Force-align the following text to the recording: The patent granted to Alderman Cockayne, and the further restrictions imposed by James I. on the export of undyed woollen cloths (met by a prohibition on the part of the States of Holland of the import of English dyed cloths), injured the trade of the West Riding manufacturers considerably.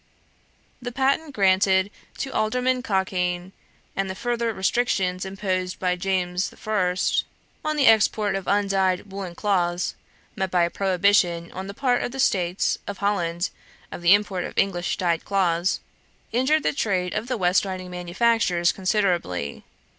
The 0.81 0.91
patent 0.91 1.35
granted 1.35 1.91
to 2.17 2.33
Alderman 2.33 2.81
Cockayne, 2.81 3.51
and 3.95 4.09
the 4.09 4.15
further 4.15 4.51
restrictions 4.51 5.25
imposed 5.25 5.77
by 5.77 5.95
James 5.95 6.51
I. 6.51 6.95
on 7.63 7.75
the 7.75 7.85
export 7.85 8.33
of 8.33 8.47
undyed 8.47 9.11
woollen 9.11 9.35
cloths 9.35 9.93
(met 10.35 10.49
by 10.49 10.63
a 10.63 10.71
prohibition 10.71 11.51
on 11.51 11.67
the 11.67 11.75
part 11.75 12.01
of 12.01 12.13
the 12.13 12.19
States 12.19 12.79
of 12.87 12.97
Holland 12.97 13.51
of 13.91 14.01
the 14.01 14.15
import 14.15 14.43
of 14.43 14.57
English 14.57 14.97
dyed 14.97 15.23
cloths), 15.23 15.81
injured 16.31 16.63
the 16.63 16.73
trade 16.73 17.13
of 17.13 17.27
the 17.27 17.37
West 17.37 17.63
Riding 17.63 17.91
manufacturers 17.91 18.71
considerably. 18.71 19.63